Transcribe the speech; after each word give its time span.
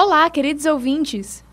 Olá, 0.00 0.30
queridos 0.30 0.64
ouvintes. 0.64 1.44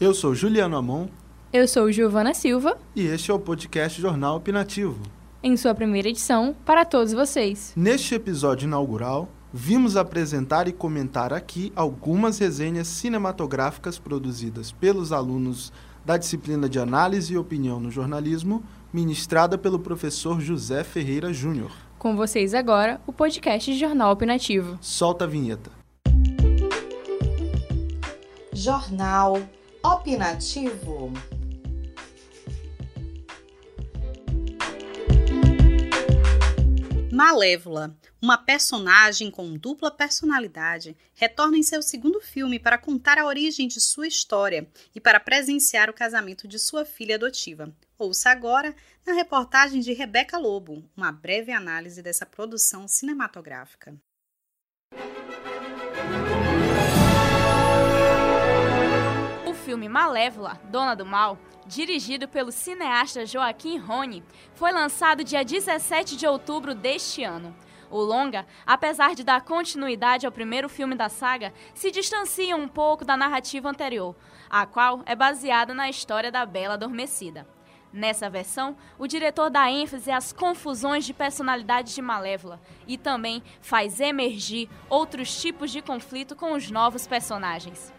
Eu 0.00 0.12
sou 0.12 0.34
Juliano 0.34 0.76
Amon. 0.76 1.06
Eu 1.52 1.68
sou 1.68 1.92
Giovana 1.92 2.34
Silva. 2.34 2.76
E 2.96 3.06
este 3.06 3.30
é 3.30 3.34
o 3.34 3.38
podcast 3.38 4.02
Jornal 4.02 4.38
Opinativo. 4.38 4.98
Em 5.40 5.56
sua 5.56 5.72
primeira 5.72 6.08
edição, 6.08 6.52
para 6.64 6.84
todos 6.84 7.12
vocês. 7.12 7.72
Neste 7.76 8.16
episódio 8.16 8.66
inaugural, 8.66 9.28
vimos 9.52 9.96
apresentar 9.96 10.66
e 10.66 10.72
comentar 10.72 11.32
aqui 11.32 11.72
algumas 11.76 12.40
resenhas 12.40 12.88
cinematográficas 12.88 14.00
produzidas 14.00 14.72
pelos 14.72 15.12
alunos 15.12 15.72
da 16.04 16.16
disciplina 16.16 16.68
de 16.68 16.80
Análise 16.80 17.34
e 17.34 17.38
Opinião 17.38 17.78
no 17.78 17.88
Jornalismo, 17.88 18.64
ministrada 18.92 19.56
pelo 19.56 19.78
professor 19.78 20.40
José 20.40 20.82
Ferreira 20.82 21.32
Júnior. 21.32 21.70
Com 22.00 22.16
vocês 22.16 22.52
agora, 22.52 23.00
o 23.06 23.12
podcast 23.12 23.72
Jornal 23.78 24.10
Opinativo. 24.10 24.76
Solta 24.80 25.22
a 25.22 25.28
vinheta. 25.28 25.81
Jornal 28.54 29.48
Opinativo. 29.82 31.10
Malévola, 37.10 37.96
uma 38.20 38.36
personagem 38.36 39.30
com 39.30 39.56
dupla 39.56 39.90
personalidade, 39.90 40.94
retorna 41.14 41.56
em 41.56 41.62
seu 41.62 41.80
segundo 41.80 42.20
filme 42.20 42.58
para 42.58 42.76
contar 42.76 43.16
a 43.16 43.24
origem 43.24 43.66
de 43.66 43.80
sua 43.80 44.06
história 44.06 44.68
e 44.94 45.00
para 45.00 45.18
presenciar 45.18 45.88
o 45.88 45.94
casamento 45.94 46.46
de 46.46 46.58
sua 46.58 46.84
filha 46.84 47.14
adotiva. 47.14 47.74
Ouça 47.98 48.28
agora 48.30 48.76
na 49.06 49.14
reportagem 49.14 49.80
de 49.80 49.94
Rebeca 49.94 50.36
Lobo, 50.36 50.84
uma 50.94 51.10
breve 51.10 51.52
análise 51.52 52.02
dessa 52.02 52.26
produção 52.26 52.86
cinematográfica. 52.86 53.98
Filme 59.72 59.88
Malévola, 59.88 60.60
Dona 60.64 60.94
do 60.94 61.06
Mal, 61.06 61.38
dirigido 61.64 62.28
pelo 62.28 62.52
cineasta 62.52 63.24
Joaquim 63.24 63.78
Rony, 63.78 64.22
foi 64.52 64.70
lançado 64.70 65.24
dia 65.24 65.42
17 65.42 66.14
de 66.14 66.26
outubro 66.26 66.74
deste 66.74 67.24
ano. 67.24 67.56
O 67.90 67.98
longa, 67.98 68.44
apesar 68.66 69.14
de 69.14 69.24
dar 69.24 69.40
continuidade 69.40 70.26
ao 70.26 70.32
primeiro 70.32 70.68
filme 70.68 70.94
da 70.94 71.08
saga, 71.08 71.54
se 71.72 71.90
distancia 71.90 72.54
um 72.54 72.68
pouco 72.68 73.02
da 73.02 73.16
narrativa 73.16 73.66
anterior, 73.66 74.14
a 74.50 74.66
qual 74.66 75.00
é 75.06 75.16
baseada 75.16 75.72
na 75.72 75.88
história 75.88 76.30
da 76.30 76.44
Bela 76.44 76.74
Adormecida. 76.74 77.48
Nessa 77.90 78.28
versão, 78.28 78.76
o 78.98 79.06
diretor 79.06 79.48
dá 79.48 79.70
ênfase 79.70 80.10
às 80.10 80.34
confusões 80.34 81.06
de 81.06 81.14
personalidades 81.14 81.94
de 81.94 82.02
Malévola 82.02 82.60
e 82.86 82.98
também 82.98 83.42
faz 83.62 84.00
emergir 84.00 84.68
outros 84.90 85.40
tipos 85.40 85.70
de 85.70 85.80
conflito 85.80 86.36
com 86.36 86.52
os 86.52 86.70
novos 86.70 87.06
personagens. 87.06 87.90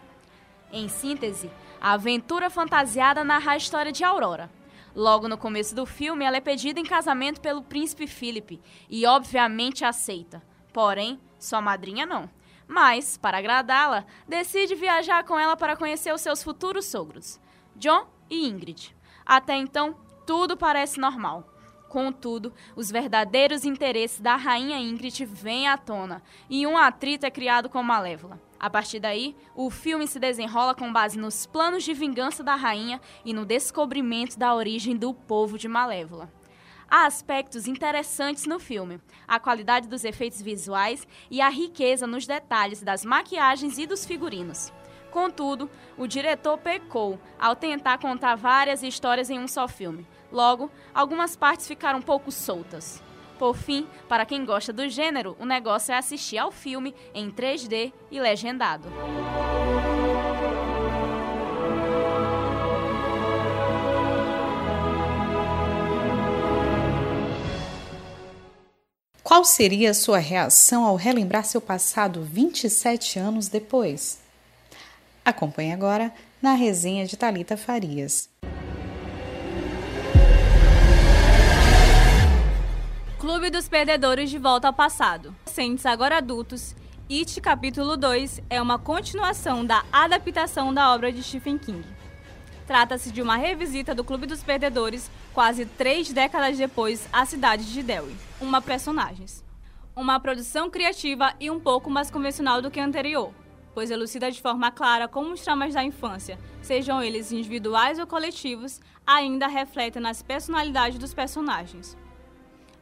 Em 0.76 0.88
síntese, 0.88 1.52
a 1.84 1.92
aventura 1.92 2.48
fantasiada 2.48 3.22
narra 3.22 3.52
a 3.52 3.56
história 3.58 3.92
de 3.92 4.02
Aurora. 4.02 4.50
Logo 4.96 5.28
no 5.28 5.36
começo 5.36 5.74
do 5.74 5.84
filme, 5.84 6.24
ela 6.24 6.38
é 6.38 6.40
pedida 6.40 6.80
em 6.80 6.82
casamento 6.82 7.42
pelo 7.42 7.60
príncipe 7.62 8.06
Philip 8.06 8.58
e 8.88 9.04
obviamente 9.04 9.84
aceita. 9.84 10.42
Porém, 10.72 11.20
sua 11.38 11.60
madrinha 11.60 12.06
não. 12.06 12.30
Mas, 12.66 13.18
para 13.18 13.36
agradá-la, 13.36 14.06
decide 14.26 14.74
viajar 14.74 15.24
com 15.24 15.38
ela 15.38 15.58
para 15.58 15.76
conhecer 15.76 16.10
os 16.14 16.22
seus 16.22 16.42
futuros 16.42 16.86
sogros, 16.86 17.38
John 17.76 18.06
e 18.30 18.48
Ingrid. 18.48 18.96
Até 19.26 19.54
então, 19.54 19.94
tudo 20.26 20.56
parece 20.56 20.98
normal. 20.98 21.52
Contudo, 21.90 22.50
os 22.74 22.90
verdadeiros 22.90 23.66
interesses 23.66 24.20
da 24.20 24.36
rainha 24.36 24.78
Ingrid 24.78 25.26
vêm 25.26 25.68
à 25.68 25.76
tona 25.76 26.22
e 26.48 26.66
um 26.66 26.78
atrito 26.78 27.26
é 27.26 27.30
criado 27.30 27.68
com 27.68 27.82
Malévola. 27.82 28.40
A 28.64 28.70
partir 28.70 28.98
daí, 28.98 29.36
o 29.54 29.68
filme 29.68 30.06
se 30.06 30.18
desenrola 30.18 30.74
com 30.74 30.90
base 30.90 31.18
nos 31.18 31.44
planos 31.44 31.84
de 31.84 31.92
vingança 31.92 32.42
da 32.42 32.54
rainha 32.54 32.98
e 33.22 33.34
no 33.34 33.44
descobrimento 33.44 34.38
da 34.38 34.54
origem 34.54 34.96
do 34.96 35.12
povo 35.12 35.58
de 35.58 35.68
Malévola. 35.68 36.32
Há 36.88 37.04
aspectos 37.04 37.68
interessantes 37.68 38.46
no 38.46 38.58
filme, 38.58 39.02
a 39.28 39.38
qualidade 39.38 39.86
dos 39.86 40.02
efeitos 40.02 40.40
visuais 40.40 41.06
e 41.30 41.42
a 41.42 41.50
riqueza 41.50 42.06
nos 42.06 42.26
detalhes 42.26 42.82
das 42.82 43.04
maquiagens 43.04 43.76
e 43.76 43.86
dos 43.86 44.06
figurinos. 44.06 44.72
Contudo, 45.10 45.70
o 45.98 46.06
diretor 46.06 46.56
pecou 46.56 47.20
ao 47.38 47.54
tentar 47.54 47.98
contar 47.98 48.34
várias 48.34 48.82
histórias 48.82 49.28
em 49.28 49.38
um 49.38 49.46
só 49.46 49.68
filme. 49.68 50.06
Logo, 50.32 50.70
algumas 50.94 51.36
partes 51.36 51.68
ficaram 51.68 51.98
um 51.98 52.02
pouco 52.02 52.32
soltas. 52.32 53.03
Por 53.38 53.56
fim, 53.56 53.86
para 54.08 54.24
quem 54.24 54.44
gosta 54.44 54.72
do 54.72 54.88
gênero, 54.88 55.36
o 55.38 55.44
negócio 55.44 55.92
é 55.92 55.96
assistir 55.96 56.38
ao 56.38 56.52
filme 56.52 56.94
em 57.12 57.30
3D 57.30 57.92
e 58.10 58.20
legendado. 58.20 58.88
Qual 69.22 69.44
seria 69.44 69.90
a 69.90 69.94
sua 69.94 70.18
reação 70.18 70.84
ao 70.84 70.94
relembrar 70.94 71.44
seu 71.44 71.60
passado 71.60 72.22
27 72.22 73.18
anos 73.18 73.48
depois? 73.48 74.18
Acompanhe 75.24 75.72
agora 75.72 76.12
na 76.40 76.52
resenha 76.52 77.06
de 77.06 77.16
Talita 77.16 77.56
Farias. 77.56 78.28
Clube 83.24 83.48
dos 83.48 83.66
Perdedores 83.66 84.28
de 84.28 84.36
Volta 84.36 84.66
ao 84.66 84.72
Passado. 84.74 85.34
Recentes 85.46 85.86
agora 85.86 86.18
adultos, 86.18 86.76
It 87.10 87.40
Capítulo 87.40 87.96
2 87.96 88.42
é 88.50 88.60
uma 88.60 88.78
continuação 88.78 89.64
da 89.64 89.82
adaptação 89.90 90.74
da 90.74 90.92
obra 90.92 91.10
de 91.10 91.22
Stephen 91.22 91.56
King. 91.56 91.82
Trata-se 92.66 93.10
de 93.10 93.22
uma 93.22 93.36
revisita 93.36 93.94
do 93.94 94.04
Clube 94.04 94.26
dos 94.26 94.42
Perdedores 94.42 95.10
quase 95.32 95.64
três 95.64 96.12
décadas 96.12 96.58
depois 96.58 97.08
à 97.10 97.24
cidade 97.24 97.72
de 97.72 97.82
Delhi. 97.82 98.14
Uma 98.42 98.60
personagens. 98.60 99.42
Uma 99.96 100.20
produção 100.20 100.68
criativa 100.68 101.32
e 101.40 101.50
um 101.50 101.58
pouco 101.58 101.88
mais 101.88 102.10
convencional 102.10 102.60
do 102.60 102.70
que 102.70 102.78
a 102.78 102.84
anterior, 102.84 103.32
pois 103.72 103.90
elucida 103.90 104.30
de 104.30 104.42
forma 104.42 104.70
clara 104.70 105.08
como 105.08 105.32
os 105.32 105.40
traumas 105.40 105.72
da 105.72 105.82
infância, 105.82 106.38
sejam 106.60 107.02
eles 107.02 107.32
individuais 107.32 107.98
ou 107.98 108.06
coletivos, 108.06 108.82
ainda 109.06 109.46
refletem 109.46 110.02
nas 110.02 110.22
personalidades 110.22 110.98
dos 110.98 111.14
personagens. 111.14 111.96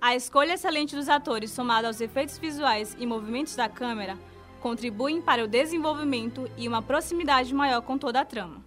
A 0.04 0.16
escolha 0.16 0.54
excelente 0.54 0.96
dos 0.96 1.08
atores, 1.08 1.52
somada 1.52 1.86
aos 1.86 2.00
efeitos 2.00 2.36
visuais 2.36 2.96
e 2.98 3.06
movimentos 3.06 3.54
da 3.54 3.68
câmera, 3.68 4.18
contribuem 4.60 5.22
para 5.22 5.44
o 5.44 5.46
desenvolvimento 5.46 6.50
e 6.58 6.66
uma 6.66 6.82
proximidade 6.82 7.54
maior 7.54 7.82
com 7.82 7.96
toda 7.96 8.20
a 8.20 8.24
trama. 8.24 8.64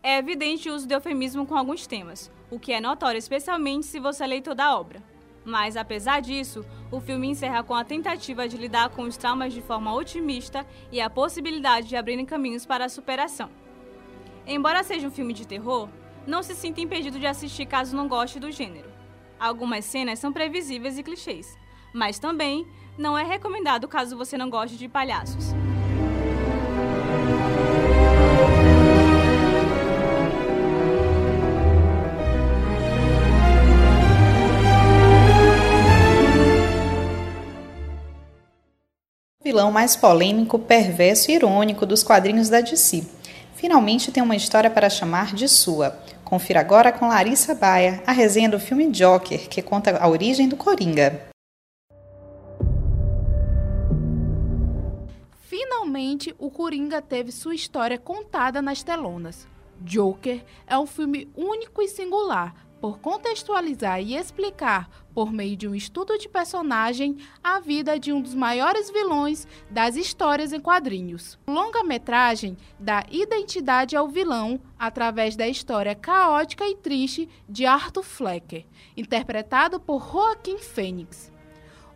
É 0.00 0.18
evidente 0.18 0.70
o 0.70 0.74
uso 0.76 0.86
de 0.86 0.94
eufemismo 0.94 1.44
com 1.44 1.56
alguns 1.56 1.84
temas, 1.84 2.30
o 2.48 2.60
que 2.60 2.72
é 2.72 2.80
notório 2.80 3.18
especialmente 3.18 3.86
se 3.86 3.98
você 3.98 4.22
é 4.22 4.26
leitor 4.28 4.54
da 4.54 4.78
obra. 4.78 5.02
Mas, 5.44 5.76
apesar 5.76 6.20
disso, 6.20 6.64
o 6.92 7.00
filme 7.00 7.26
encerra 7.26 7.64
com 7.64 7.74
a 7.74 7.82
tentativa 7.82 8.46
de 8.46 8.56
lidar 8.56 8.90
com 8.90 9.02
os 9.02 9.16
traumas 9.16 9.52
de 9.52 9.60
forma 9.60 9.92
otimista 9.92 10.64
e 10.92 11.00
a 11.00 11.10
possibilidade 11.10 11.88
de 11.88 11.96
abrirem 11.96 12.24
caminhos 12.24 12.64
para 12.64 12.84
a 12.84 12.88
superação. 12.88 13.50
Embora 14.46 14.84
seja 14.84 15.08
um 15.08 15.10
filme 15.10 15.32
de 15.32 15.44
terror, 15.44 15.88
não 16.24 16.40
se 16.40 16.54
sinta 16.54 16.80
impedido 16.80 17.18
de 17.18 17.26
assistir 17.26 17.66
caso 17.66 17.96
não 17.96 18.06
goste 18.06 18.38
do 18.38 18.52
gênero. 18.52 18.95
Algumas 19.38 19.84
cenas 19.84 20.18
são 20.18 20.32
previsíveis 20.32 20.96
e 20.96 21.02
clichês, 21.02 21.58
mas 21.92 22.18
também 22.18 22.66
não 22.96 23.18
é 23.18 23.22
recomendado 23.22 23.86
caso 23.86 24.16
você 24.16 24.38
não 24.38 24.48
goste 24.48 24.78
de 24.78 24.88
palhaços. 24.88 25.52
O 39.38 39.44
vilão 39.44 39.70
mais 39.70 39.94
polêmico, 39.94 40.58
perverso 40.58 41.30
e 41.30 41.34
irônico 41.34 41.84
dos 41.84 42.02
quadrinhos 42.02 42.48
da 42.48 42.62
DC. 42.62 43.06
Finalmente 43.54 44.10
tem 44.10 44.22
uma 44.22 44.34
história 44.34 44.70
para 44.70 44.88
chamar 44.88 45.34
de 45.34 45.46
sua. 45.46 45.98
Confira 46.26 46.58
agora 46.58 46.90
com 46.90 47.06
Larissa 47.06 47.54
Baia 47.54 48.02
a 48.04 48.10
resenha 48.10 48.48
do 48.48 48.58
filme 48.58 48.90
Joker, 48.90 49.48
que 49.48 49.62
conta 49.62 49.96
a 49.96 50.08
origem 50.08 50.48
do 50.48 50.56
Coringa. 50.56 51.22
Finalmente, 55.38 56.34
o 56.36 56.50
Coringa 56.50 57.00
teve 57.00 57.30
sua 57.30 57.54
história 57.54 57.96
contada 57.96 58.60
nas 58.60 58.82
telonas. 58.82 59.46
Joker 59.80 60.42
é 60.66 60.76
um 60.76 60.84
filme 60.84 61.30
único 61.36 61.80
e 61.80 61.86
singular, 61.86 62.65
por 62.80 62.98
contextualizar 62.98 64.00
e 64.00 64.16
explicar, 64.16 64.88
por 65.14 65.32
meio 65.32 65.56
de 65.56 65.66
um 65.66 65.74
estudo 65.74 66.18
de 66.18 66.28
personagem, 66.28 67.16
a 67.42 67.58
vida 67.58 67.98
de 67.98 68.12
um 68.12 68.20
dos 68.20 68.34
maiores 68.34 68.90
vilões 68.90 69.46
das 69.70 69.96
histórias 69.96 70.52
em 70.52 70.60
quadrinhos. 70.60 71.38
Longa-metragem 71.46 72.56
dá 72.78 73.04
identidade 73.10 73.96
ao 73.96 74.08
vilão 74.08 74.60
através 74.78 75.36
da 75.36 75.48
história 75.48 75.94
caótica 75.94 76.66
e 76.68 76.76
triste 76.76 77.28
de 77.48 77.64
Arthur 77.64 78.02
Flecker, 78.02 78.66
interpretado 78.96 79.80
por 79.80 80.02
Joaquim 80.02 80.58
Fênix. 80.58 81.32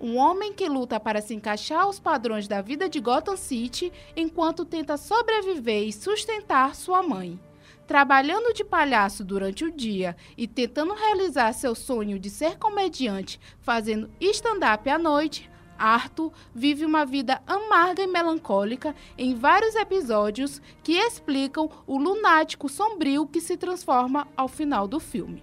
um 0.00 0.17
homem 0.17 0.55
que 0.55 0.67
luta 0.67 0.99
para 0.99 1.21
se 1.21 1.35
encaixar 1.35 1.83
aos 1.83 2.00
padrões 2.00 2.49
da 2.49 2.62
vida 2.62 2.88
de 2.88 2.99
Gotham 3.00 3.37
City 3.37 3.93
enquanto 4.17 4.65
tenta 4.65 4.97
sobreviver 4.97 5.87
e 5.87 5.93
sustentar 5.93 6.75
sua 6.75 7.03
mãe. 7.03 7.38
Trabalhando 7.90 8.54
de 8.54 8.62
palhaço 8.62 9.25
durante 9.25 9.64
o 9.64 9.72
dia 9.72 10.16
e 10.37 10.46
tentando 10.46 10.94
realizar 10.94 11.52
seu 11.52 11.75
sonho 11.75 12.20
de 12.20 12.31
ser 12.31 12.56
comediante 12.56 13.40
fazendo 13.58 14.08
stand-up 14.20 14.88
à 14.88 14.96
noite, 14.96 15.50
Arthur 15.76 16.32
vive 16.54 16.84
uma 16.84 17.04
vida 17.04 17.42
amarga 17.44 18.00
e 18.00 18.06
melancólica 18.06 18.94
em 19.19 19.34
vários 19.34 19.75
episódios 19.75 20.62
que 20.84 20.92
explicam 20.92 21.69
o 21.84 21.98
lunático 21.98 22.69
sombrio 22.69 23.26
que 23.26 23.40
se 23.40 23.56
transforma 23.56 24.28
ao 24.37 24.46
final 24.46 24.87
do 24.87 25.00
filme. 25.00 25.42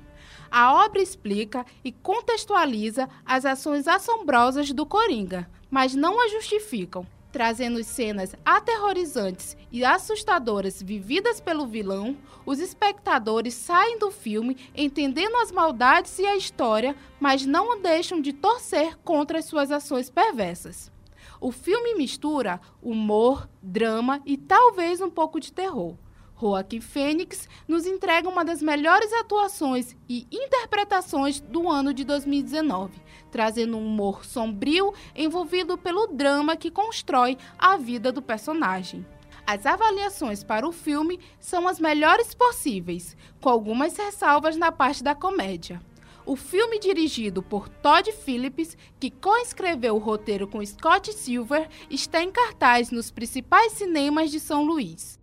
A 0.49 0.85
obra 0.85 1.01
explica 1.01 1.65
e 1.83 1.91
contextualiza 1.91 3.09
as 3.25 3.43
ações 3.43 3.89
assombrosas 3.89 4.71
do 4.71 4.85
Coringa, 4.85 5.51
mas 5.69 5.93
não 5.93 6.23
a 6.23 6.29
justificam, 6.29 7.05
trazendo 7.31 7.83
cenas 7.83 8.35
aterrorizantes 8.45 9.57
e 9.71 9.83
assustadoras 9.83 10.81
vividas 10.81 11.39
pelo 11.39 11.67
vilão. 11.67 12.17
Os 12.45 12.59
espectadores 12.59 13.53
saem 13.53 13.99
do 13.99 14.11
filme 14.11 14.57
entendendo 14.75 15.35
as 15.37 15.51
maldades 15.51 16.17
e 16.19 16.25
a 16.25 16.35
história, 16.35 16.95
mas 17.19 17.45
não 17.45 17.81
deixam 17.81 18.21
de 18.21 18.33
torcer 18.33 18.97
contra 19.03 19.39
as 19.39 19.45
suas 19.45 19.71
ações 19.71 20.09
perversas. 20.09 20.91
O 21.39 21.51
filme 21.51 21.95
mistura 21.95 22.59
humor, 22.81 23.47
drama 23.61 24.21
e 24.25 24.37
talvez 24.37 25.01
um 25.01 25.09
pouco 25.09 25.39
de 25.39 25.53
terror 25.53 25.95
Joaquim 26.39 26.79
Fênix 26.79 27.49
nos 27.67 27.85
entrega 27.85 28.29
uma 28.29 28.45
das 28.45 28.61
melhores 28.61 29.11
atuações 29.13 29.95
e 30.07 30.27
interpretações 30.31 31.39
do 31.39 31.67
ano 31.67 31.93
de 31.93 32.03
2019, 32.03 33.01
trazendo 33.31 33.77
um 33.77 33.85
humor 33.85 34.23
sombrio 34.23 34.93
envolvido 35.15 35.77
pelo 35.77 36.07
drama 36.07 36.55
que 36.55 36.69
constrói 36.69 37.37
a 37.57 37.75
vida 37.75 38.11
do 38.11 38.21
personagem. 38.21 39.05
As 39.47 39.65
avaliações 39.65 40.43
para 40.43 40.67
o 40.67 40.71
filme 40.71 41.19
são 41.39 41.67
as 41.67 41.79
melhores 41.79 42.33
possíveis, 42.33 43.15
com 43.41 43.49
algumas 43.49 43.97
ressalvas 43.97 44.57
na 44.57 44.71
parte 44.71 45.03
da 45.03 45.15
comédia. 45.15 45.81
O 46.25 46.35
filme 46.35 46.77
dirigido 46.77 47.41
por 47.41 47.69
Todd 47.69 48.11
Phillips, 48.11 48.77
que 48.99 49.09
coescreveu 49.09 49.95
o 49.95 49.99
roteiro 49.99 50.45
com 50.45 50.63
Scott 50.65 51.13
Silver, 51.13 51.69
está 51.89 52.21
em 52.21 52.29
cartaz 52.29 52.91
nos 52.91 53.09
principais 53.09 53.71
cinemas 53.71 54.29
de 54.29 54.41
São 54.41 54.65
Luís. 54.65 55.16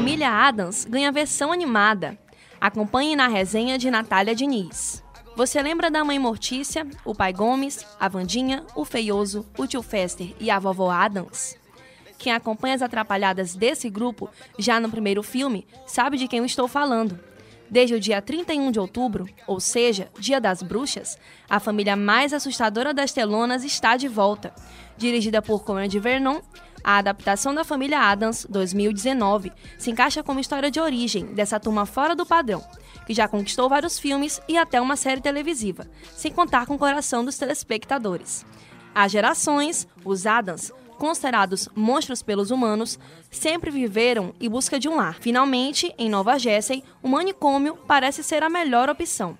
Família 0.00 0.30
Adams 0.30 0.86
ganha 0.86 1.12
versão 1.12 1.52
animada. 1.52 2.18
Acompanhe 2.58 3.14
na 3.14 3.28
resenha 3.28 3.76
de 3.76 3.90
Natália 3.90 4.34
Diniz. 4.34 5.04
Você 5.36 5.60
lembra 5.60 5.90
da 5.90 6.02
mãe 6.02 6.18
Mortícia, 6.18 6.86
o 7.04 7.14
pai 7.14 7.34
Gomes, 7.34 7.84
a 8.00 8.08
Vandinha, 8.08 8.64
o 8.74 8.86
Feioso, 8.86 9.46
o 9.58 9.66
tio 9.66 9.82
Fester 9.82 10.34
e 10.40 10.50
a 10.50 10.58
vovó 10.58 10.90
Adams? 10.90 11.54
Quem 12.16 12.32
acompanha 12.32 12.76
as 12.76 12.80
atrapalhadas 12.80 13.54
desse 13.54 13.90
grupo, 13.90 14.30
já 14.58 14.80
no 14.80 14.88
primeiro 14.88 15.22
filme, 15.22 15.66
sabe 15.86 16.16
de 16.16 16.26
quem 16.26 16.38
eu 16.38 16.46
estou 16.46 16.66
falando. 16.66 17.20
Desde 17.68 17.94
o 17.94 18.00
dia 18.00 18.22
31 18.22 18.70
de 18.70 18.80
outubro, 18.80 19.28
ou 19.46 19.60
seja, 19.60 20.08
Dia 20.18 20.40
das 20.40 20.62
Bruxas, 20.62 21.18
a 21.48 21.60
família 21.60 21.94
mais 21.94 22.32
assustadora 22.32 22.94
das 22.94 23.12
telonas 23.12 23.64
está 23.64 23.98
de 23.98 24.08
volta. 24.08 24.54
Dirigida 24.96 25.42
por 25.42 25.62
Conan 25.62 25.88
Vernon, 25.88 26.40
a 26.82 26.98
adaptação 26.98 27.54
da 27.54 27.64
família 27.64 28.00
Adams, 28.00 28.46
2019, 28.48 29.52
se 29.78 29.90
encaixa 29.90 30.22
como 30.22 30.40
história 30.40 30.70
de 30.70 30.80
origem 30.80 31.26
dessa 31.26 31.60
turma 31.60 31.86
fora 31.86 32.14
do 32.14 32.26
padrão, 32.26 32.64
que 33.06 33.14
já 33.14 33.28
conquistou 33.28 33.68
vários 33.68 33.98
filmes 33.98 34.40
e 34.48 34.56
até 34.56 34.80
uma 34.80 34.96
série 34.96 35.20
televisiva, 35.20 35.86
sem 36.16 36.32
contar 36.32 36.66
com 36.66 36.74
o 36.74 36.78
coração 36.78 37.24
dos 37.24 37.38
telespectadores. 37.38 38.44
Há 38.94 39.06
gerações, 39.08 39.86
os 40.04 40.26
Adams 40.26 40.72
considerados 41.00 41.66
monstros 41.74 42.22
pelos 42.22 42.50
humanos, 42.50 42.98
sempre 43.30 43.70
viveram 43.70 44.34
em 44.38 44.50
busca 44.50 44.78
de 44.78 44.86
um 44.86 44.96
lar. 44.96 45.16
Finalmente, 45.18 45.92
em 45.96 46.10
Nova 46.10 46.38
Jersey, 46.38 46.84
o 47.02 47.08
manicômio 47.08 47.74
parece 47.86 48.22
ser 48.22 48.42
a 48.42 48.50
melhor 48.50 48.90
opção. 48.90 49.38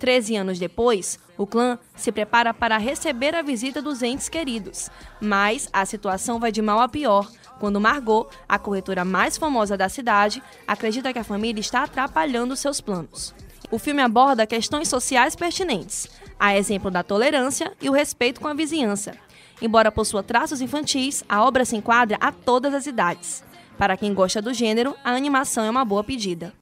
Treze 0.00 0.34
anos 0.34 0.58
depois, 0.58 1.18
o 1.36 1.46
clã 1.46 1.78
se 1.94 2.10
prepara 2.10 2.52
para 2.52 2.78
receber 2.78 3.34
a 3.36 3.42
visita 3.42 3.80
dos 3.80 4.02
entes 4.02 4.28
queridos, 4.28 4.90
mas 5.20 5.68
a 5.72 5.86
situação 5.86 6.40
vai 6.40 6.50
de 6.50 6.60
mal 6.60 6.80
a 6.80 6.88
pior 6.88 7.30
quando 7.60 7.80
Margot, 7.80 8.26
a 8.48 8.58
corretora 8.58 9.04
mais 9.04 9.36
famosa 9.36 9.76
da 9.76 9.90
cidade, 9.90 10.42
acredita 10.66 11.12
que 11.12 11.18
a 11.18 11.24
família 11.24 11.60
está 11.60 11.84
atrapalhando 11.84 12.56
seus 12.56 12.80
planos. 12.80 13.34
O 13.70 13.78
filme 13.78 14.00
aborda 14.00 14.46
questões 14.46 14.88
sociais 14.88 15.36
pertinentes, 15.36 16.08
a 16.38 16.56
exemplo 16.56 16.90
da 16.90 17.02
tolerância 17.02 17.70
e 17.78 17.90
o 17.90 17.92
respeito 17.92 18.40
com 18.40 18.48
a 18.48 18.54
vizinhança, 18.54 19.14
Embora 19.60 19.92
possua 19.92 20.22
traços 20.22 20.60
infantis, 20.60 21.22
a 21.28 21.44
obra 21.44 21.64
se 21.64 21.76
enquadra 21.76 22.16
a 22.20 22.32
todas 22.32 22.72
as 22.72 22.86
idades. 22.86 23.44
Para 23.80 23.96
quem 23.96 24.12
gosta 24.12 24.42
do 24.42 24.52
gênero, 24.52 24.94
a 25.02 25.12
animação 25.12 25.64
é 25.64 25.70
uma 25.70 25.86
boa 25.86 26.04
pedida. 26.04 26.52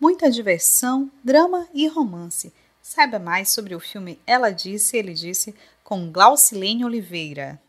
Muita 0.00 0.30
diversão, 0.30 1.10
drama 1.22 1.68
e 1.74 1.86
romance. 1.86 2.50
Saiba 2.80 3.18
mais 3.18 3.50
sobre 3.50 3.74
o 3.74 3.80
filme 3.80 4.18
Ela 4.26 4.48
Disse, 4.48 4.96
Ele 4.96 5.12
Disse, 5.12 5.54
com 5.84 6.10
Glaucilene 6.10 6.82
Oliveira. 6.82 7.60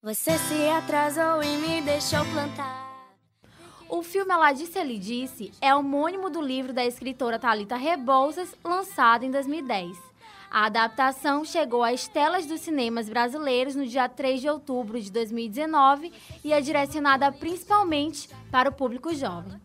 Você 0.00 0.38
se 0.38 0.68
atrasou 0.68 1.42
e 1.42 1.56
me 1.56 1.82
deixou 1.82 2.24
plantar. 2.26 2.85
O 3.88 4.02
filme 4.02 4.32
Ela 4.32 4.50
Disse, 4.50 4.78
Ele 4.78 4.98
Disse 4.98 5.52
é 5.60 5.72
homônimo 5.72 6.28
do 6.28 6.40
livro 6.40 6.72
da 6.72 6.84
escritora 6.84 7.38
Talita 7.38 7.76
Rebouças, 7.76 8.52
lançado 8.64 9.24
em 9.24 9.30
2010. 9.30 9.96
A 10.50 10.66
adaptação 10.66 11.44
chegou 11.44 11.84
às 11.84 12.08
telas 12.08 12.46
dos 12.46 12.60
cinemas 12.60 13.08
brasileiros 13.08 13.76
no 13.76 13.86
dia 13.86 14.08
3 14.08 14.40
de 14.40 14.48
outubro 14.48 15.00
de 15.00 15.10
2019 15.12 16.12
e 16.44 16.52
é 16.52 16.60
direcionada 16.60 17.30
principalmente 17.30 18.28
para 18.50 18.68
o 18.68 18.72
público 18.72 19.14
jovem. 19.14 19.60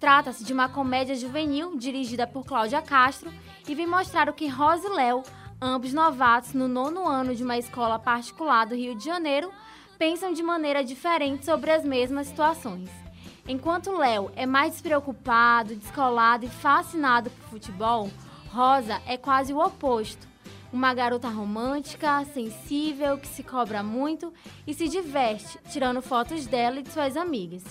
Trata-se 0.00 0.42
de 0.42 0.52
uma 0.52 0.68
comédia 0.68 1.14
juvenil 1.14 1.76
dirigida 1.76 2.26
por 2.26 2.44
Cláudia 2.44 2.82
Castro 2.82 3.32
e 3.68 3.74
vem 3.76 3.86
mostrar 3.86 4.28
o 4.28 4.32
que 4.32 4.48
Rose 4.48 4.84
e 4.84 4.90
Léo, 4.90 5.22
ambos 5.60 5.92
novatos 5.92 6.52
no 6.52 6.66
nono 6.66 7.06
ano 7.06 7.32
de 7.32 7.44
uma 7.44 7.56
escola 7.56 7.96
particular 7.96 8.66
do 8.66 8.74
Rio 8.74 8.96
de 8.96 9.04
Janeiro, 9.04 9.52
pensam 9.96 10.32
de 10.32 10.42
maneira 10.42 10.82
diferente 10.82 11.44
sobre 11.44 11.70
as 11.70 11.84
mesmas 11.84 12.26
situações. 12.26 13.01
Enquanto 13.46 13.96
Léo 13.96 14.30
é 14.36 14.46
mais 14.46 14.72
despreocupado, 14.72 15.74
descolado 15.74 16.46
e 16.46 16.48
fascinado 16.48 17.28
por 17.30 17.48
futebol, 17.48 18.08
Rosa 18.50 19.00
é 19.06 19.16
quase 19.16 19.52
o 19.52 19.58
oposto. 19.58 20.28
Uma 20.72 20.94
garota 20.94 21.28
romântica, 21.28 22.24
sensível, 22.26 23.18
que 23.18 23.26
se 23.26 23.42
cobra 23.42 23.82
muito 23.82 24.32
e 24.66 24.72
se 24.72 24.88
diverte 24.88 25.58
tirando 25.70 26.00
fotos 26.00 26.46
dela 26.46 26.78
e 26.78 26.82
de 26.82 26.92
suas 26.92 27.16
amigas. 27.16 27.64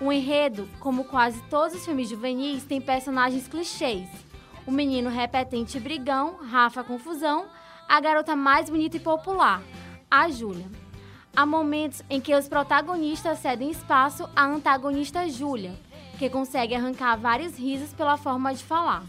O 0.00 0.12
enredo, 0.12 0.66
como 0.78 1.04
quase 1.04 1.42
todos 1.50 1.76
os 1.76 1.84
filmes 1.84 2.08
juvenis, 2.08 2.64
tem 2.64 2.80
personagens 2.80 3.48
clichês. 3.48 4.08
O 4.66 4.70
menino 4.70 5.10
repetente 5.10 5.76
e 5.76 5.80
brigão, 5.80 6.36
Rafa 6.50 6.84
Confusão, 6.84 7.46
a 7.88 8.00
garota 8.00 8.36
mais 8.36 8.70
bonita 8.70 8.96
e 8.96 9.00
popular, 9.00 9.60
a 10.10 10.30
Júlia. 10.30 10.79
Há 11.34 11.46
momentos 11.46 12.02
em 12.10 12.20
que 12.20 12.34
os 12.34 12.48
protagonistas 12.48 13.38
cedem 13.38 13.70
espaço 13.70 14.28
à 14.34 14.44
antagonista 14.44 15.28
Júlia, 15.28 15.72
que 16.18 16.28
consegue 16.28 16.74
arrancar 16.74 17.16
vários 17.16 17.56
risos 17.56 17.92
pela 17.92 18.16
forma 18.16 18.52
de 18.52 18.62
falar. 18.62 19.04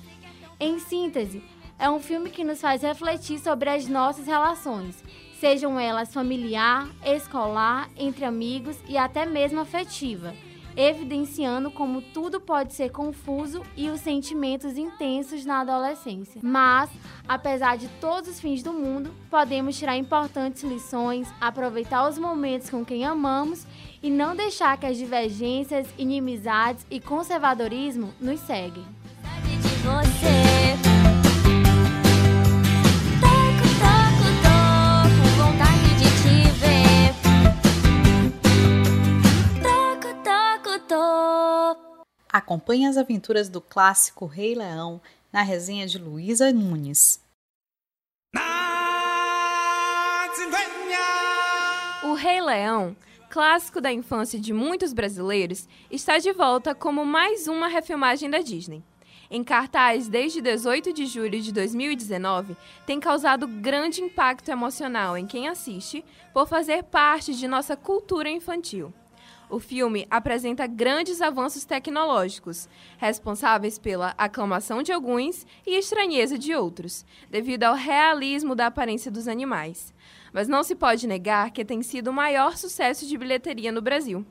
Em 0.59 0.79
síntese, 0.79 1.43
é 1.79 1.89
um 1.89 1.99
filme 1.99 2.29
que 2.29 2.43
nos 2.43 2.61
faz 2.61 2.83
refletir 2.83 3.39
sobre 3.39 3.69
as 3.69 3.87
nossas 3.87 4.27
relações, 4.27 5.03
sejam 5.39 5.79
elas 5.79 6.13
familiar, 6.13 6.87
escolar, 7.03 7.89
entre 7.97 8.23
amigos 8.23 8.77
e 8.87 8.97
até 8.97 9.25
mesmo 9.25 9.59
afetiva 9.59 10.33
evidenciando 10.75 11.71
como 11.71 12.01
tudo 12.01 12.39
pode 12.39 12.73
ser 12.73 12.91
confuso 12.91 13.63
e 13.75 13.89
os 13.89 14.01
sentimentos 14.01 14.77
intensos 14.77 15.45
na 15.45 15.61
adolescência. 15.61 16.41
Mas, 16.43 16.89
apesar 17.27 17.77
de 17.77 17.87
todos 17.99 18.29
os 18.29 18.39
fins 18.39 18.63
do 18.63 18.73
mundo, 18.73 19.13
podemos 19.29 19.77
tirar 19.77 19.97
importantes 19.97 20.63
lições, 20.63 21.27
aproveitar 21.39 22.07
os 22.07 22.17
momentos 22.17 22.69
com 22.69 22.85
quem 22.85 23.05
amamos 23.05 23.65
e 24.01 24.09
não 24.09 24.35
deixar 24.35 24.77
que 24.77 24.85
as 24.85 24.97
divergências, 24.97 25.87
inimizades 25.97 26.85
e 26.89 26.99
conservadorismo 26.99 28.13
nos 28.19 28.39
seguem. 28.41 28.85
Acompanhe 42.51 42.85
as 42.85 42.97
aventuras 42.97 43.47
do 43.47 43.61
clássico 43.61 44.25
Rei 44.25 44.53
Leão 44.53 44.99
na 45.31 45.41
resenha 45.41 45.87
de 45.87 45.97
Luísa 45.97 46.51
Nunes. 46.51 47.23
O 52.03 52.13
Rei 52.13 52.41
Leão, 52.41 52.93
clássico 53.29 53.79
da 53.79 53.89
infância 53.89 54.37
de 54.37 54.51
muitos 54.51 54.91
brasileiros, 54.91 55.65
está 55.89 56.17
de 56.17 56.33
volta 56.33 56.75
como 56.75 57.05
mais 57.05 57.47
uma 57.47 57.69
refilmagem 57.69 58.29
da 58.29 58.39
Disney. 58.39 58.83
Em 59.29 59.45
cartaz 59.45 60.09
desde 60.09 60.41
18 60.41 60.91
de 60.91 61.05
julho 61.05 61.41
de 61.41 61.53
2019, 61.53 62.57
tem 62.85 62.99
causado 62.99 63.47
grande 63.47 64.01
impacto 64.01 64.49
emocional 64.49 65.17
em 65.17 65.25
quem 65.25 65.47
assiste 65.47 66.03
por 66.33 66.49
fazer 66.49 66.83
parte 66.83 67.33
de 67.33 67.47
nossa 67.47 67.77
cultura 67.77 68.29
infantil. 68.29 68.93
O 69.51 69.59
filme 69.59 70.07
apresenta 70.09 70.65
grandes 70.65 71.21
avanços 71.21 71.65
tecnológicos, 71.65 72.69
responsáveis 72.97 73.77
pela 73.77 74.15
aclamação 74.17 74.81
de 74.81 74.93
alguns 74.93 75.45
e 75.67 75.77
estranheza 75.77 76.37
de 76.37 76.55
outros, 76.55 77.05
devido 77.29 77.65
ao 77.65 77.75
realismo 77.75 78.55
da 78.55 78.67
aparência 78.67 79.11
dos 79.11 79.27
animais. 79.27 79.93
Mas 80.31 80.47
não 80.47 80.63
se 80.63 80.73
pode 80.73 81.05
negar 81.05 81.51
que 81.51 81.65
tem 81.65 81.83
sido 81.83 82.11
o 82.11 82.13
maior 82.13 82.55
sucesso 82.55 83.05
de 83.05 83.17
bilheteria 83.17 83.73
no 83.73 83.81
Brasil. 83.81 84.25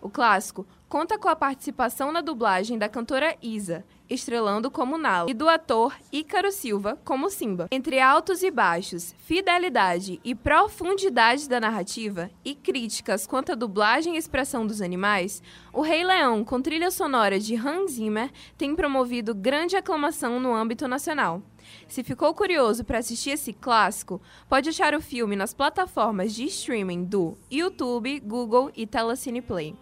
O 0.00 0.08
clássico 0.08 0.66
conta 0.88 1.18
com 1.18 1.28
a 1.28 1.36
participação 1.36 2.10
na 2.10 2.22
dublagem 2.22 2.78
da 2.78 2.88
cantora 2.88 3.36
Isa, 3.42 3.84
estrelando 4.12 4.70
como 4.70 4.98
Nala, 4.98 5.30
e 5.30 5.34
do 5.34 5.48
ator 5.48 5.94
Ícaro 6.12 6.52
Silva 6.52 6.98
como 7.04 7.30
Simba. 7.30 7.68
Entre 7.70 7.98
altos 8.00 8.42
e 8.42 8.50
baixos, 8.50 9.14
fidelidade 9.18 10.20
e 10.24 10.34
profundidade 10.34 11.48
da 11.48 11.60
narrativa 11.60 12.30
e 12.44 12.54
críticas 12.54 13.26
quanto 13.26 13.52
à 13.52 13.54
dublagem 13.54 14.14
e 14.14 14.18
expressão 14.18 14.66
dos 14.66 14.80
animais, 14.80 15.42
O 15.72 15.80
Rei 15.80 16.04
Leão, 16.04 16.44
com 16.44 16.60
trilha 16.60 16.90
sonora 16.90 17.40
de 17.40 17.56
Hans 17.56 17.92
Zimmer, 17.92 18.30
tem 18.58 18.74
promovido 18.74 19.34
grande 19.34 19.76
aclamação 19.76 20.38
no 20.38 20.54
âmbito 20.54 20.86
nacional. 20.86 21.42
Se 21.88 22.02
ficou 22.02 22.34
curioso 22.34 22.84
para 22.84 22.98
assistir 22.98 23.30
esse 23.30 23.52
clássico, 23.52 24.20
pode 24.48 24.68
achar 24.68 24.94
o 24.94 25.00
filme 25.00 25.36
nas 25.36 25.54
plataformas 25.54 26.34
de 26.34 26.44
streaming 26.44 27.04
do 27.04 27.36
YouTube, 27.50 28.20
Google 28.20 28.70
e 28.76 28.86
Telecine 28.86 29.40
Play. 29.40 29.74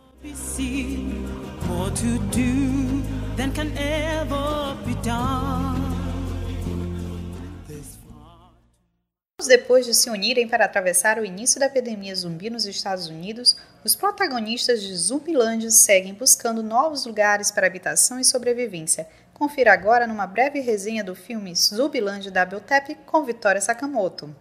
Depois 9.47 9.87
de 9.87 9.95
se 9.95 10.11
unirem 10.11 10.47
para 10.47 10.67
atravessar 10.67 11.19
o 11.19 11.25
início 11.25 11.59
da 11.59 11.67
epidemia 11.67 12.15
zumbi 12.15 12.51
nos 12.51 12.67
Estados 12.67 13.09
Unidos, 13.09 13.57
os 13.83 13.97
protagonistas 13.97 14.83
de 14.83 14.95
Zumbilândia 14.95 15.71
seguem 15.71 16.13
buscando 16.13 16.63
novos 16.63 17.07
lugares 17.07 17.51
para 17.51 17.67
habitação 17.67 18.21
e 18.21 18.25
sobrevivência. 18.25 19.09
Confira 19.33 19.73
agora 19.73 20.07
numa 20.07 20.27
breve 20.27 20.61
resenha 20.61 21.03
do 21.03 21.15
filme 21.15 21.57
Zumbilândia 21.57 22.31
da 22.31 22.45
Beltep 22.45 22.95
com 23.07 23.25
Vitória 23.25 23.61
Sakamoto. 23.61 24.37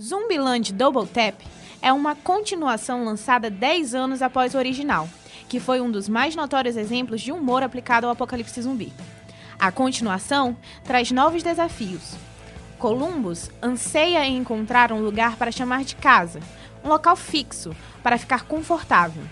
Zumbiland 0.00 0.72
Double 0.72 1.06
Tap 1.06 1.34
é 1.82 1.92
uma 1.92 2.14
continuação 2.14 3.04
lançada 3.04 3.50
10 3.50 3.94
anos 3.94 4.22
após 4.22 4.54
o 4.54 4.58
original, 4.58 5.06
que 5.46 5.60
foi 5.60 5.78
um 5.82 5.90
dos 5.90 6.08
mais 6.08 6.34
notórios 6.34 6.74
exemplos 6.74 7.20
de 7.20 7.30
humor 7.30 7.62
aplicado 7.62 8.06
ao 8.06 8.12
apocalipse 8.12 8.62
zumbi. 8.62 8.90
A 9.58 9.70
continuação 9.70 10.56
traz 10.84 11.10
novos 11.10 11.42
desafios. 11.42 12.14
Columbus 12.78 13.50
anseia 13.62 14.24
em 14.24 14.38
encontrar 14.38 14.90
um 14.90 15.02
lugar 15.02 15.36
para 15.36 15.52
chamar 15.52 15.84
de 15.84 15.94
casa, 15.96 16.40
um 16.82 16.88
local 16.88 17.14
fixo 17.14 17.76
para 18.02 18.16
ficar 18.16 18.44
confortável. 18.44 19.22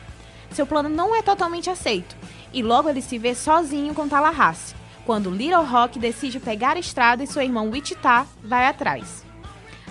Seu 0.51 0.67
plano 0.67 0.91
não 0.91 1.17
é 1.17 1.23
totalmente 1.23 1.71
aceito 1.71 2.15
e 2.53 2.63
logo 2.63 2.91
ele 2.91 3.01
se 3.01 3.17
vê 3.17 3.35
sozinho 3.35 3.95
com 3.95 4.07
Tallahassee, 4.07 4.77
quando 5.07 5.31
Little 5.31 5.65
Rock 5.65 5.99
decide 5.99 6.39
pegar 6.39 6.77
a 6.77 6.81
estrada 6.81 7.25
e 7.25 7.27
seu 7.27 7.41
irmão 7.41 7.71
Wichita 7.71 8.27
vai 8.45 8.67
atrás. 8.67 9.28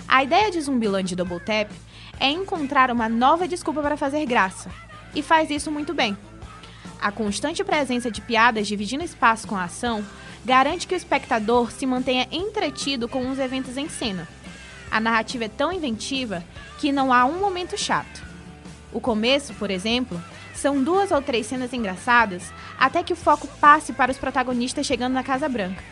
A 0.08 0.24
ideia 0.24 0.50
de 0.50 0.58
Zumbiland 0.58 1.14
Double 1.14 1.38
Tap 1.38 1.70
é 2.18 2.30
encontrar 2.30 2.90
uma 2.90 3.10
nova 3.10 3.46
desculpa 3.46 3.82
para 3.82 3.94
fazer 3.94 4.24
graça, 4.24 4.70
e 5.14 5.22
faz 5.22 5.50
isso 5.50 5.70
muito 5.70 5.92
bem. 5.92 6.16
A 6.98 7.12
constante 7.12 7.62
presença 7.62 8.10
de 8.10 8.22
piadas 8.22 8.66
dividindo 8.66 9.04
espaço 9.04 9.46
com 9.46 9.54
a 9.54 9.64
ação 9.64 10.02
garante 10.46 10.86
que 10.86 10.94
o 10.94 10.96
espectador 10.96 11.70
se 11.70 11.84
mantenha 11.84 12.26
entretido 12.32 13.06
com 13.06 13.30
os 13.30 13.38
eventos 13.38 13.76
em 13.76 13.86
cena. 13.86 14.26
A 14.90 14.98
narrativa 14.98 15.44
é 15.44 15.48
tão 15.48 15.70
inventiva 15.70 16.42
que 16.78 16.90
não 16.90 17.12
há 17.12 17.26
um 17.26 17.38
momento 17.38 17.76
chato. 17.76 18.26
O 18.90 19.00
começo, 19.00 19.52
por 19.54 19.70
exemplo, 19.70 20.18
são 20.54 20.82
duas 20.82 21.10
ou 21.10 21.20
três 21.20 21.46
cenas 21.46 21.74
engraçadas 21.74 22.50
até 22.78 23.02
que 23.02 23.12
o 23.12 23.16
foco 23.16 23.46
passe 23.60 23.92
para 23.92 24.10
os 24.10 24.16
protagonistas 24.16 24.86
chegando 24.86 25.12
na 25.12 25.22
Casa 25.22 25.50
Branca. 25.50 25.84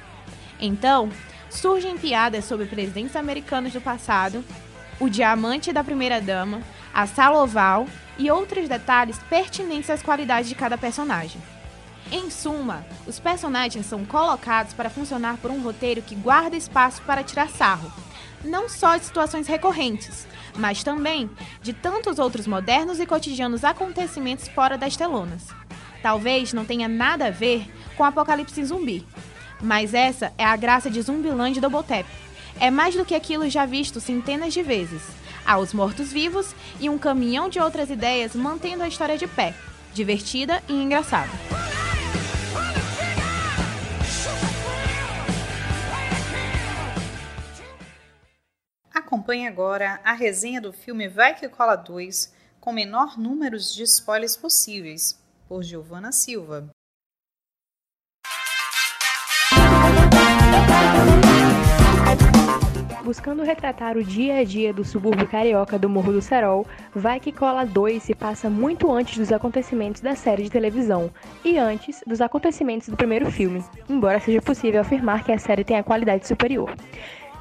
Então, 0.58 1.10
surgem 1.50 1.96
piadas 1.96 2.44
sobre 2.44 2.66
presidentes 2.66 3.16
americanos 3.16 3.72
do 3.72 3.80
passado, 3.80 4.44
o 4.98 5.08
diamante 5.08 5.72
da 5.72 5.84
primeira-dama, 5.84 6.62
a 6.92 7.06
sala 7.06 7.42
oval 7.42 7.86
e 8.18 8.30
outros 8.30 8.68
detalhes 8.68 9.18
pertinentes 9.28 9.90
às 9.90 10.02
qualidades 10.02 10.48
de 10.48 10.54
cada 10.54 10.78
personagem. 10.78 11.40
Em 12.10 12.30
suma, 12.30 12.86
os 13.06 13.18
personagens 13.18 13.84
são 13.86 14.04
colocados 14.04 14.72
para 14.72 14.88
funcionar 14.88 15.38
por 15.38 15.50
um 15.50 15.60
roteiro 15.60 16.00
que 16.00 16.14
guarda 16.14 16.56
espaço 16.56 17.02
para 17.02 17.24
tirar 17.24 17.48
sarro, 17.48 17.92
não 18.44 18.68
só 18.68 18.96
de 18.96 19.04
situações 19.04 19.48
recorrentes, 19.48 20.26
mas 20.56 20.84
também 20.84 21.28
de 21.60 21.72
tantos 21.72 22.18
outros 22.18 22.46
modernos 22.46 23.00
e 23.00 23.06
cotidianos 23.06 23.64
acontecimentos 23.64 24.46
fora 24.48 24.78
das 24.78 24.96
telonas. 24.96 25.48
Talvez 26.00 26.52
não 26.52 26.64
tenha 26.64 26.86
nada 26.86 27.26
a 27.26 27.30
ver 27.30 27.68
com 27.96 28.04
apocalipse 28.04 28.64
zumbi, 28.64 29.04
mas 29.60 29.94
essa 29.94 30.32
é 30.36 30.44
a 30.44 30.56
graça 30.56 30.90
de 30.90 31.00
Zumbiland 31.00 31.60
Double 31.60 31.82
Tap. 31.82 32.06
É 32.58 32.70
mais 32.70 32.94
do 32.94 33.04
que 33.04 33.14
aquilo 33.14 33.48
já 33.48 33.66
visto 33.66 34.00
centenas 34.00 34.54
de 34.54 34.62
vezes. 34.62 35.02
Há 35.44 35.58
os 35.58 35.72
mortos-vivos 35.72 36.54
e 36.80 36.88
um 36.88 36.98
caminhão 36.98 37.48
de 37.48 37.60
outras 37.60 37.90
ideias 37.90 38.34
mantendo 38.34 38.82
a 38.82 38.88
história 38.88 39.16
de 39.16 39.26
pé, 39.26 39.54
divertida 39.94 40.62
e 40.68 40.72
engraçada. 40.72 41.30
Acompanhe 48.92 49.46
agora 49.46 50.00
a 50.02 50.12
resenha 50.12 50.60
do 50.60 50.72
filme 50.72 51.08
Vai 51.08 51.34
Que 51.34 51.48
Cola 51.48 51.76
2, 51.76 52.34
com 52.60 52.72
menor 52.72 53.16
número 53.16 53.56
de 53.56 53.82
spoilers 53.84 54.36
possíveis, 54.36 55.22
por 55.48 55.62
Giovana 55.62 56.10
Silva. 56.10 56.68
Buscando 63.06 63.44
retratar 63.44 63.96
o 63.96 64.02
dia 64.02 64.38
a 64.38 64.42
dia 64.42 64.74
do 64.74 64.84
subúrbio 64.84 65.28
carioca 65.28 65.78
do 65.78 65.88
Morro 65.88 66.12
do 66.12 66.20
Serol, 66.20 66.66
Vai 66.92 67.20
Que 67.20 67.30
Cola 67.30 67.64
2 67.64 68.02
se 68.02 68.16
passa 68.16 68.50
muito 68.50 68.90
antes 68.90 69.16
dos 69.16 69.30
acontecimentos 69.30 70.00
da 70.00 70.16
série 70.16 70.42
de 70.42 70.50
televisão 70.50 71.08
e 71.44 71.56
antes 71.56 72.02
dos 72.04 72.20
acontecimentos 72.20 72.88
do 72.88 72.96
primeiro 72.96 73.30
filme, 73.30 73.64
embora 73.88 74.18
seja 74.18 74.42
possível 74.42 74.80
afirmar 74.80 75.22
que 75.22 75.30
a 75.30 75.38
série 75.38 75.62
tem 75.62 75.78
a 75.78 75.84
qualidade 75.84 76.26
superior. 76.26 76.74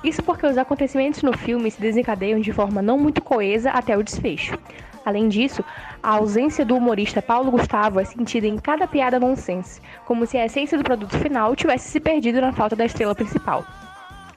Isso 0.03 0.21
porque 0.21 0.45
os 0.45 0.55
acontecimentos 0.55 1.23
no 1.23 1.35
filme 1.35 1.71
se 1.71 1.81
desencadeiam 1.81 2.39
de 2.39 2.53
forma 2.53 2.79
não 2.79 2.99
muito 2.99 3.19
coesa 3.23 3.71
até 3.71 3.97
o 3.97 4.03
desfecho. 4.03 4.55
Além 5.03 5.27
disso, 5.27 5.65
a 6.03 6.11
ausência 6.11 6.63
do 6.63 6.77
humorista 6.77 7.23
Paulo 7.23 7.49
Gustavo 7.49 7.99
é 7.99 8.05
sentida 8.05 8.45
em 8.45 8.57
cada 8.57 8.85
piada 8.85 9.19
nonsense, 9.19 9.81
como 10.05 10.27
se 10.27 10.37
a 10.37 10.45
essência 10.45 10.77
do 10.77 10.83
produto 10.83 11.17
final 11.17 11.55
tivesse 11.55 11.89
se 11.89 11.99
perdido 11.99 12.39
na 12.39 12.53
falta 12.53 12.75
da 12.75 12.85
estrela 12.85 13.15
principal. 13.15 13.65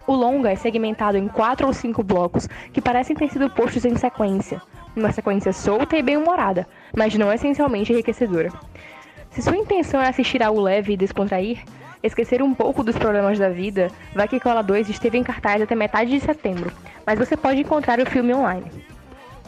O 0.09 0.15
longa 0.15 0.51
é 0.51 0.57
segmentado 0.57 1.19
em 1.19 1.29
quatro 1.29 1.67
ou 1.67 1.73
cinco 1.75 2.03
blocos 2.03 2.49
que 2.73 2.81
parecem 2.81 3.15
ter 3.15 3.29
sido 3.29 3.51
postos 3.51 3.85
em 3.85 3.95
sequência, 3.95 4.59
uma 4.97 5.13
sequência 5.13 5.53
solta 5.53 5.99
e 5.99 6.03
bem-humorada, 6.03 6.67
mas 6.97 7.15
não 7.15 7.31
essencialmente 7.31 7.93
enriquecedora. 7.93 8.51
Se 9.31 9.43
sua 9.43 9.59
intenção 9.59 10.01
é 10.01 10.09
assistir 10.09 10.43
algo 10.43 10.63
leve 10.63 10.95
e 10.95 10.97
descontrair, 10.97 11.63
esquecer 12.03 12.41
um 12.41 12.55
pouco 12.55 12.83
dos 12.83 12.97
problemas 12.97 13.39
da 13.39 13.51
vida, 13.51 13.89
Vai 14.15 14.27
Que 14.27 14.41
Cola 14.41 14.63
2 14.63 14.89
esteve 14.89 15.19
em 15.19 15.23
cartaz 15.23 15.61
até 15.61 15.75
metade 15.75 16.11
de 16.11 16.21
setembro, 16.21 16.73
mas 17.05 17.19
você 17.19 17.37
pode 17.37 17.61
encontrar 17.61 18.01
o 18.01 18.07
filme 18.07 18.33
online. 18.33 18.65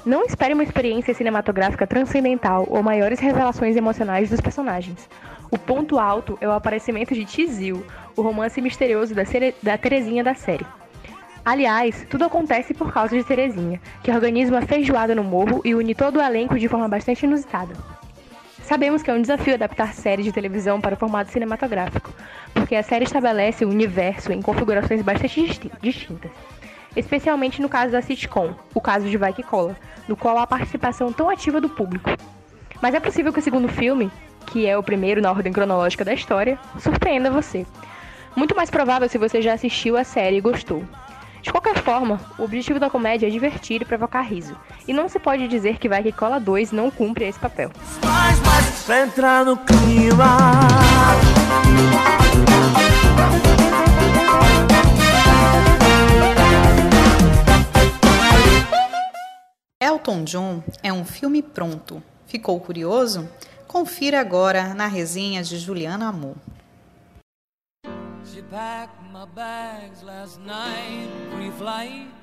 Não 0.04 0.26
espere 0.26 0.52
uma 0.52 0.62
experiência 0.62 1.14
cinematográfica 1.14 1.86
transcendental 1.86 2.66
ou 2.68 2.82
maiores 2.82 3.18
revelações 3.18 3.76
emocionais 3.76 4.28
dos 4.28 4.42
personagens. 4.42 5.08
O 5.50 5.58
ponto 5.58 5.98
alto 5.98 6.38
é 6.40 6.46
o 6.46 6.52
aparecimento 6.52 7.14
de 7.14 7.24
Tizil, 7.24 7.84
o 8.16 8.22
romance 8.22 8.60
misterioso 8.60 9.14
da, 9.14 9.24
da 9.62 9.76
Terezinha 9.76 10.22
da 10.22 10.34
série. 10.34 10.66
Aliás, 11.44 12.06
tudo 12.08 12.24
acontece 12.24 12.72
por 12.72 12.92
causa 12.92 13.16
de 13.16 13.24
Terezinha, 13.24 13.80
que 14.02 14.12
organiza 14.12 14.52
uma 14.52 14.62
feijoada 14.62 15.14
no 15.14 15.24
morro 15.24 15.60
e 15.64 15.74
une 15.74 15.94
todo 15.94 16.16
o 16.16 16.22
elenco 16.22 16.58
de 16.58 16.68
forma 16.68 16.88
bastante 16.88 17.24
inusitada. 17.24 17.74
Sabemos 18.62 19.02
que 19.02 19.10
é 19.10 19.14
um 19.14 19.20
desafio 19.20 19.54
adaptar 19.54 19.92
séries 19.92 20.24
de 20.24 20.30
televisão 20.30 20.80
para 20.80 20.94
o 20.94 20.98
formato 20.98 21.32
cinematográfico, 21.32 22.12
porque 22.54 22.76
a 22.76 22.82
série 22.84 23.04
estabelece 23.04 23.64
o 23.64 23.68
universo 23.68 24.32
em 24.32 24.40
configurações 24.40 25.02
bastante 25.02 25.60
distintas. 25.82 26.30
especialmente 26.94 27.60
no 27.60 27.68
caso 27.68 27.92
da 27.92 28.02
sitcom, 28.02 28.54
o 28.74 28.80
caso 28.80 29.08
de 29.08 29.16
Vai 29.16 29.32
Que 29.32 29.42
Cola, 29.42 29.76
no 30.06 30.16
qual 30.16 30.38
há 30.38 30.46
participação 30.46 31.12
tão 31.12 31.28
ativa 31.28 31.60
do 31.60 31.68
público. 31.68 32.10
Mas 32.80 32.94
é 32.94 33.00
possível 33.00 33.32
que 33.32 33.38
o 33.38 33.42
segundo 33.42 33.68
filme, 33.68 34.10
que 34.46 34.66
é 34.66 34.76
o 34.76 34.82
primeiro 34.82 35.20
na 35.20 35.30
ordem 35.30 35.52
cronológica 35.52 36.04
da 36.04 36.12
história, 36.14 36.58
surpreenda 36.78 37.30
você. 37.30 37.66
Muito 38.36 38.54
mais 38.54 38.70
provável 38.70 39.08
se 39.08 39.18
você 39.18 39.42
já 39.42 39.52
assistiu 39.54 39.96
a 39.96 40.04
série 40.04 40.36
e 40.36 40.40
gostou. 40.40 40.84
De 41.42 41.50
qualquer 41.50 41.78
forma, 41.78 42.20
o 42.38 42.44
objetivo 42.44 42.78
da 42.78 42.90
comédia 42.90 43.26
é 43.26 43.30
divertir 43.30 43.80
e 43.80 43.84
provocar 43.84 44.20
riso. 44.20 44.54
E 44.86 44.92
não 44.92 45.08
se 45.08 45.18
pode 45.18 45.48
dizer 45.48 45.78
que 45.78 45.88
Vai 45.88 46.02
Que 46.02 46.12
Cola 46.12 46.38
2 46.38 46.70
não 46.70 46.90
cumpre 46.90 47.26
esse 47.26 47.38
papel. 47.38 47.70
Elton 59.82 60.24
John 60.24 60.62
é 60.82 60.92
um 60.92 61.06
filme 61.06 61.42
pronto. 61.42 62.02
Ficou 62.26 62.60
curioso? 62.60 63.28
Confira 63.70 64.18
agora 64.18 64.74
na 64.74 64.88
resenha 64.88 65.44
de 65.44 65.56
Juliana 65.56 66.08
Amor. 66.08 66.34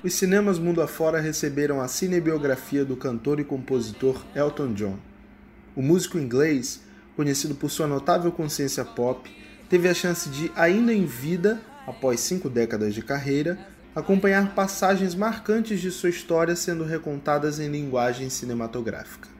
Os 0.04 0.12
cinemas 0.12 0.58
mundo 0.58 0.82
afora 0.82 1.22
receberam 1.22 1.80
a 1.80 1.88
cinebiografia 1.88 2.84
do 2.84 2.98
cantor 2.98 3.40
e 3.40 3.44
compositor 3.44 4.22
Elton 4.34 4.74
John. 4.74 4.98
O 5.74 5.80
músico 5.80 6.18
inglês, 6.18 6.82
conhecido 7.16 7.54
por 7.54 7.70
sua 7.70 7.86
notável 7.86 8.30
consciência 8.30 8.84
pop, 8.84 9.34
teve 9.70 9.88
a 9.88 9.94
chance 9.94 10.28
de, 10.28 10.52
ainda 10.54 10.92
em 10.92 11.06
vida, 11.06 11.62
após 11.86 12.20
cinco 12.20 12.50
décadas 12.50 12.92
de 12.92 13.00
carreira, 13.00 13.58
acompanhar 13.96 14.54
passagens 14.54 15.14
marcantes 15.14 15.80
de 15.80 15.90
sua 15.90 16.10
história 16.10 16.54
sendo 16.54 16.84
recontadas 16.84 17.58
em 17.58 17.70
linguagem 17.70 18.28
cinematográfica. 18.28 19.30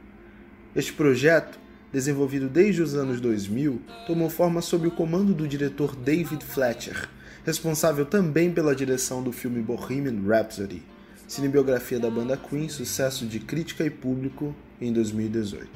Este 0.74 0.94
projeto 0.94 1.67
desenvolvido 1.92 2.48
desde 2.48 2.82
os 2.82 2.94
anos 2.94 3.20
2000, 3.20 3.80
tomou 4.06 4.28
forma 4.28 4.60
sob 4.60 4.88
o 4.88 4.90
comando 4.90 5.32
do 5.32 5.48
diretor 5.48 5.96
David 5.96 6.44
Fletcher, 6.44 7.08
responsável 7.44 8.04
também 8.04 8.52
pela 8.52 8.74
direção 8.74 9.22
do 9.22 9.32
filme 9.32 9.62
Bohemian 9.62 10.22
Rhapsody, 10.26 10.82
cinebiografia 11.26 11.98
da 11.98 12.10
banda 12.10 12.36
Queen, 12.36 12.68
sucesso 12.68 13.26
de 13.26 13.38
crítica 13.38 13.84
e 13.84 13.90
público 13.90 14.54
em 14.80 14.92
2018. 14.92 15.68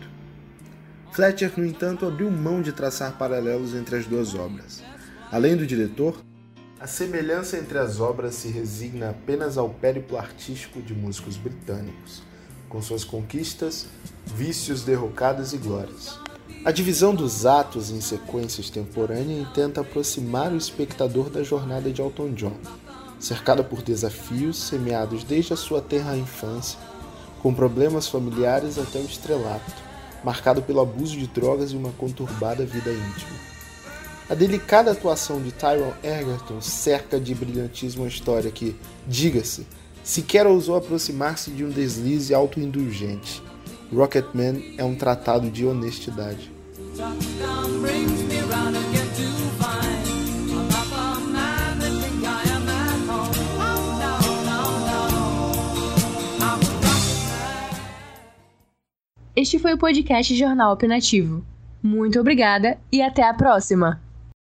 Fletcher, 1.13 1.53
no 1.57 1.67
entanto, 1.67 2.07
abriu 2.07 2.31
mão 2.31 2.63
de 2.63 2.73
traçar 2.73 3.19
paralelos 3.19 3.75
entre 3.75 3.97
as 3.97 4.07
duas 4.07 4.35
obras. 4.35 4.83
Além 5.31 5.57
do 5.57 5.67
diretor, 5.67 6.23
a 6.81 6.87
semelhança 6.87 7.59
entre 7.59 7.79
as 7.79 8.01
obras 8.01 8.35
se 8.35 8.49
resigna 8.49 9.11
apenas 9.11 9.57
ao 9.57 9.69
périplo 9.69 10.19
artístico 10.19 10.83
de 10.83 10.95
músicos 10.95 11.37
britânicos, 11.37 12.23
com 12.73 12.81
suas 12.81 13.05
conquistas, 13.05 13.85
vícios, 14.35 14.83
derrocadas 14.83 15.53
e 15.53 15.59
glórias. 15.59 16.19
A 16.65 16.73
divisão 16.73 17.15
dos 17.15 17.45
atos 17.45 17.91
em 17.91 18.01
sequências 18.01 18.71
temporâneas 18.71 19.47
tenta 19.53 19.83
aproximar 19.83 20.51
o 20.51 20.57
espectador 20.57 21.29
da 21.29 21.43
jornada 21.43 21.93
de 21.93 22.01
Elton 22.01 22.33
John, 22.33 22.57
cercada 23.21 23.63
por 23.63 23.83
desafios 23.83 24.57
semeados 24.57 25.23
desde 25.23 25.53
a 25.53 25.57
sua 25.57 25.83
terra 25.83 26.17
infância, 26.17 26.79
com 27.43 27.53
problemas 27.53 28.09
familiares 28.09 28.79
até 28.79 28.99
o 29.01 29.05
estrelato, 29.05 29.71
marcado 30.25 30.63
pelo 30.63 30.81
abuso 30.81 31.19
de 31.19 31.27
drogas 31.27 31.73
e 31.73 31.77
uma 31.77 31.93
conturbada 31.93 32.65
vida 32.65 32.91
íntima. 32.91 33.53
A 34.31 34.35
delicada 34.35 34.93
atuação 34.93 35.43
de 35.43 35.53
Tyrone 35.53 35.93
Egerton 36.03 36.63
cerca 36.63 37.21
de 37.21 37.35
brilhantismo 37.35 38.05
a 38.05 38.09
história 38.09 38.51
que, 38.51 38.75
diga-se, 39.07 39.67
sequer 40.03 40.47
ousou 40.47 40.77
aproximar-se 40.77 41.51
de 41.51 41.65
um 41.65 41.71
deslize 41.71 42.35
autoindulgente. 42.35 43.43
Rocketman 43.93 44.75
é 44.79 44.85
um 44.85 44.95
tratado 44.95 45.51
de 45.51 45.67
honestidade. 45.67 46.51
Este 59.35 59.59
foi 59.59 59.73
o 59.75 59.79
podcast 59.79 60.37
Jornal 60.37 60.73
Opinativo. 60.73 61.45
Muito 61.83 62.21
obrigada 62.21 62.79
e 62.93 63.03
até 63.03 63.23
a 63.23 63.35
próxima! 63.35 64.12